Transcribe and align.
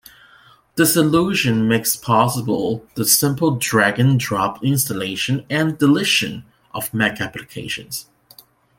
This 0.77 0.95
illusion 0.97 1.67
makes 1.67 1.95
possible 1.95 2.83
the 2.95 3.05
simple 3.05 3.57
drag-and-drop 3.57 4.63
installation 4.63 5.45
and 5.47 5.77
deletion 5.77 6.43
of 6.73 6.91
Mac 6.91 7.21
applications. 7.21 8.07